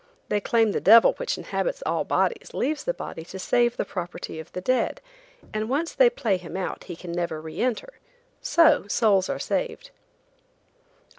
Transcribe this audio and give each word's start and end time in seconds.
They 0.29 0.41
claim 0.41 0.71
the 0.71 0.81
devil 0.81 1.13
which 1.17 1.37
inhabits 1.37 1.83
all 1.85 2.03
bodies 2.05 2.55
leaves 2.55 2.85
the 2.85 2.93
body 2.95 3.23
to 3.25 3.37
save 3.37 3.77
the 3.77 3.85
property 3.85 4.39
of 4.39 4.51
the 4.51 4.59
dead, 4.59 4.99
and 5.53 5.69
once 5.69 5.93
they 5.93 6.09
play 6.09 6.37
him 6.37 6.57
out 6.57 6.85
he 6.85 6.95
can 6.95 7.11
never 7.11 7.39
re 7.39 7.61
enter, 7.61 7.93
so 8.41 8.87
souls 8.87 9.29
are 9.29 9.37
saved. 9.37 9.91